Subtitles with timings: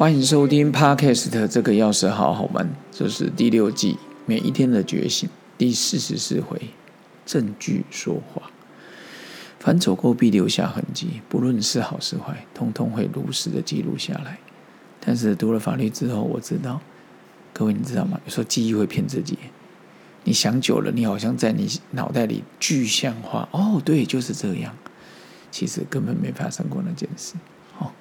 [0.00, 5.28] 欢迎收听 Podcast 这个钥匙好好玩，这是第六季每一天的觉醒
[5.58, 6.58] 第四十四回，
[7.26, 8.50] 证据说话。
[9.58, 14.38] 凡走过必留下痕迹，不论是好是坏，通通会如实的记录下来。
[15.04, 16.80] 但是读了法律之后，我知道，
[17.52, 18.18] 各位你知道吗？
[18.24, 19.36] 有时候记忆会骗自己。
[20.24, 23.46] 你想久了，你好像在你脑袋里具象化。
[23.52, 24.74] 哦，对，就是这样。
[25.50, 27.34] 其实根本没发生过那件事。
[27.78, 27.92] 哦，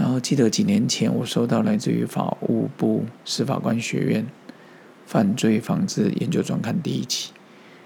[0.00, 4.26] 然后记得几年前，我收到来自于法务部司法官学院
[5.04, 7.32] 犯罪防治研究专刊第一期。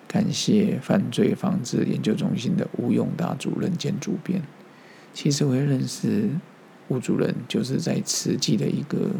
[0.06, 4.40] 感谢犯罪防治研究中心的吴永达主任兼主编。
[5.12, 6.30] 其实我也认识
[6.86, 9.10] 吴主任，就是在慈济的一个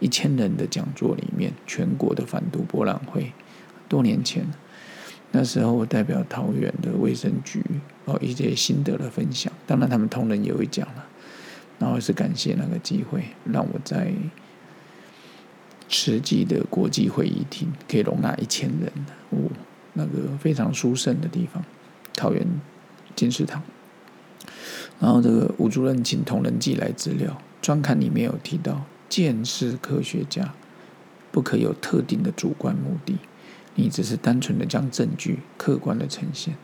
[0.00, 3.32] 一千人的讲座里面，全国的反毒博览会，
[3.88, 4.44] 多年前。
[5.30, 7.62] 那时候我代表桃园的卫生局
[8.06, 11.06] 哦一些心得的分享，当然他们同仁也会讲了。
[11.80, 14.12] 然后是感谢那个机会，让我在
[15.88, 18.92] 慈济的国际会议厅可以容纳一千人，
[19.30, 19.50] 哦。
[19.94, 21.64] 那个非常殊胜的地方，
[22.14, 22.46] 桃园
[23.16, 23.60] 金石堂。
[25.00, 30.54] 然后这个吴主任请同仁寄来资料，专刊里面有提到，鉴识科学家
[31.32, 33.18] 不可有特定的主观目的，
[33.74, 36.54] 你只是单纯的将证据客观的呈现，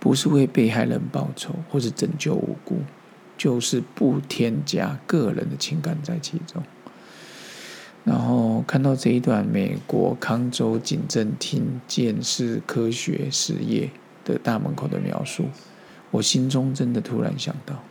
[0.00, 2.82] 不是为被害人报仇或是拯救无辜，
[3.36, 6.62] 就是不添加个人的情感在其中。
[8.04, 13.88] 然后看到这一段美国康州警政厅鉴识科学实业
[14.24, 15.46] 的大门口的描述，
[16.10, 17.82] 我心中真的突然想到，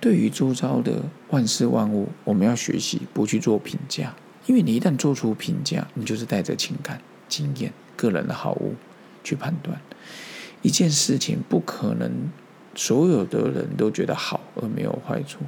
[0.00, 4.14] 对于周遭的万事万物，我们要学习不去做评价，
[4.46, 8.72] 因为你一旦做出评价，你就是带着情感、经验、个人的好恶
[9.22, 9.78] 去判断
[10.62, 12.10] 一件事情，不可能
[12.80, 15.40] 所有的人都觉得好而没有坏处。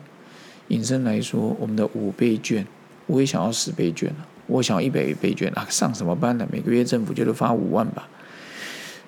[0.69, 2.66] 引申来说，我们的五倍券。
[3.06, 5.66] 我也想要十倍券了，我想要一百倍券啊！
[5.70, 6.47] 上什么班呢？
[6.53, 8.06] 每个月政府就发五万吧。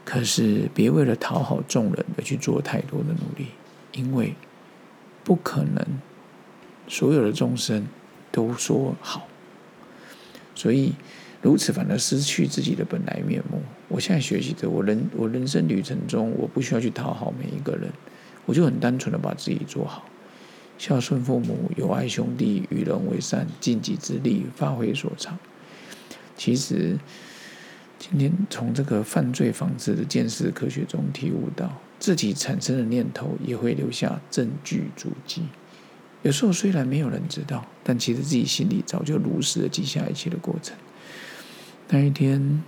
[0.07, 3.49] 可是别为了讨好众人而去做太多的努力，
[3.93, 4.35] 因为
[5.23, 5.85] 不可能
[6.89, 7.87] 所有的众生
[8.33, 9.29] 都说好，
[10.55, 10.95] 所以
[11.43, 13.61] 如此反而失去自己的本来面目。
[13.89, 17.91] 我现在学习着，我人我人生旅程中，我不需要去讨好每一个人，
[18.47, 20.05] 我就很单纯的把自己做好。
[20.77, 25.39] 孝顺父母，友爱兄弟，与人为善，尽己之力，发挥所长。
[26.37, 26.99] 其实，
[27.99, 35.43] 今天从这个犯罪防治的见识科学中体悟到，自己产生的念头也会留下证据足迹。
[36.23, 40.77] 有时候虽然没有人知道，但其实自己心里早就如实的记下一切的过程。
[41.89, 42.63] 那一天。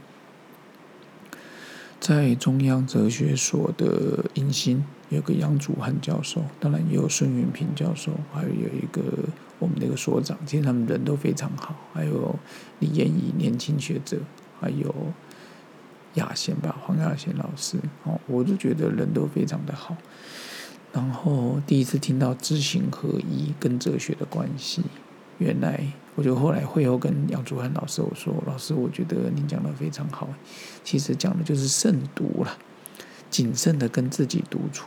[1.99, 9.03] 在中央哲学所的迎新，有个杨祖汉教授，当然也有孙云平教授，还有有一个
[9.59, 11.75] 我们的一个所长，其实他们人都非常好。
[11.93, 12.35] 还有
[12.81, 14.19] 李延仪年轻学者，
[14.61, 14.93] 还有
[16.15, 19.97] 亚贤吧，黄亚贤老师，哦，我就觉得人都非常的好。
[20.93, 24.83] 然后第一次听到知行合一跟哲学的关系。
[25.39, 30.27] 原来，我就后来会后跟杨祖涵老师我说：“老师，我觉得您讲的非常好，
[30.83, 32.57] 其实讲的就是慎独了，
[33.29, 34.87] 谨慎的跟自己独处。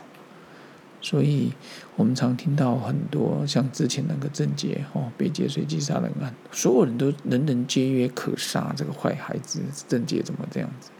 [1.00, 1.52] 所以
[1.96, 10.90] 我们常听到很多像之前那个郑捷哦，被劫随机杀人案，所有人都人人皆曰可杀这个坏孩子，郑捷怎么这样子？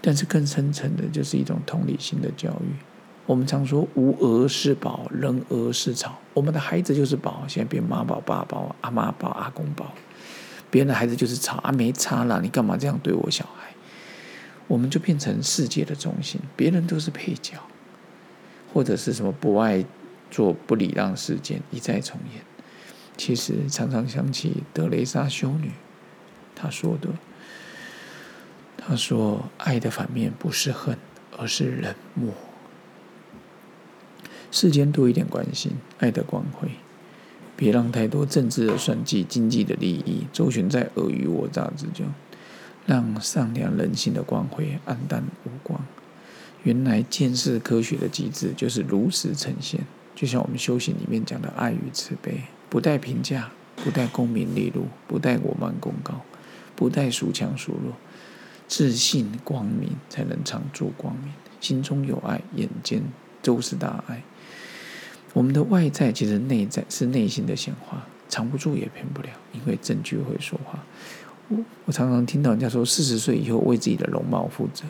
[0.00, 2.74] 但是更深层的，就是一种同理心的教育。”
[3.26, 6.18] 我们常说“无儿是宝，人儿是草”。
[6.34, 9.92] 我们的孩子就是宝，现在变妈宝、爸宝、阿妈宝、阿公宝。
[10.68, 13.72] 别人的孩子就是草啊，没差啦，你干嘛这样对我小孩？
[14.66, 17.54] 我们就变成世界的中心，别人都是配角，
[18.72, 19.84] 或者是什么不爱
[20.30, 22.42] 做不礼让事件一再重演。
[23.16, 25.72] 其实常常想起德雷莎修女，
[26.54, 27.08] 她说的
[28.78, 30.96] ：“她说爱的反面不是恨，
[31.36, 32.32] 而是冷漠。”
[34.50, 36.70] 世间多一点关心，爱的光辉，
[37.56, 42.06] 别让太多政治的算计、经济的利益周旋在尔虞我诈之中，
[42.86, 45.84] 让善良人性的光辉黯淡无光。
[46.62, 49.80] 原来见识科学的机制就是如实呈现，
[50.14, 56.20] 就像我们修行里面讲的爱与慈悲，不带评价，不带功名利禄，不带我慢功高，
[56.76, 57.94] 不带孰强孰弱，
[58.68, 63.02] 自信光明才能常驻光明，心中有爱，眼间
[63.42, 64.22] 都是大爱。
[65.32, 70.84] 我们的外在其实内在是内心的显化，藏不住也骗不了，因为证据会说话。
[71.48, 74.84] 我我常常听到人家说，四十岁以后为自己的容貌负责。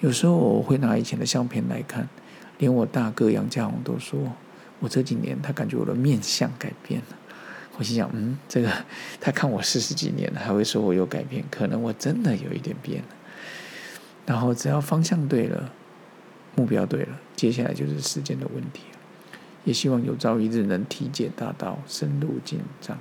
[0.00, 2.08] 有时候我会拿以前的相片来看，
[2.58, 4.32] 连我大哥杨家宏都说，
[4.78, 7.16] 我这几年他感觉我的面相改变了。
[7.76, 8.70] 我心想，嗯，这个
[9.20, 13.08] 他看我四十几年了，还会说我有改变，可能我真的有一点变了。
[14.26, 15.72] 然后只要方向对了，
[16.54, 18.82] 目标对了，接下来就是时间的问题。
[19.64, 22.98] 也希望有朝一日能体解大道，深入进藏，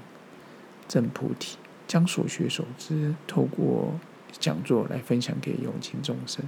[0.88, 1.57] 证菩提，
[1.88, 3.93] 将所学所知透过
[4.39, 6.44] 讲座来分享给有情众生。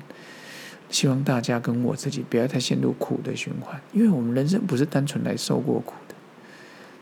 [0.90, 6.16] 希望大家跟我自己不要太陷入苦的循环，因为我们人生不是单纯来受过苦的，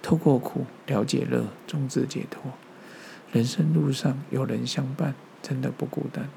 [0.01, 2.51] 透过苦了解乐，终至解脱。
[3.31, 6.27] 人生路上有人相伴，真的不孤单。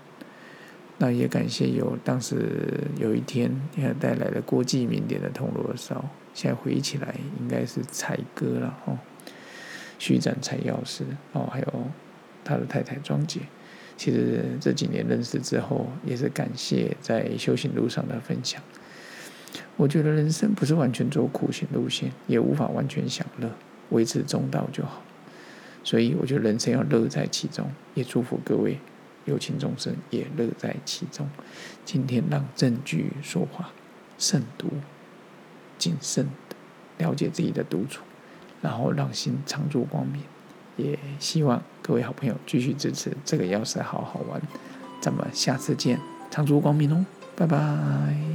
[0.99, 6.05] 那也感谢有当时有一天也带来了国际名典的铜锣烧，
[6.35, 8.99] 现在回忆起来应该是才哥了哦，
[9.99, 11.85] 徐展才药师哦，还有
[12.45, 13.41] 他的太太庄姐。
[14.01, 18.63] 其实这几年认识之后，也是感谢在修行路上的分享。
[19.77, 23.51] 我觉得人生不是完全走苦行路线，也无法完全享乐，
[23.91, 25.03] 维持中道就好。
[25.85, 28.79] 所以我觉得人生要乐在其中，也祝福各位
[29.27, 31.29] 有情众生也乐在其中。
[31.85, 33.71] 今天让证据说话，
[34.17, 34.71] 慎独、
[35.77, 36.57] 谨慎的
[37.05, 38.03] 了解自己的独处，
[38.63, 40.23] 然后让心常住光明。
[40.81, 44.41] 也希望各位好朋友继续支持这个钥匙，好好玩。
[45.01, 45.99] 咱们下次见，
[46.31, 47.05] 长足光明哦，
[47.37, 48.30] 拜拜。